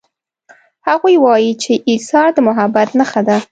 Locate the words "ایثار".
1.89-2.29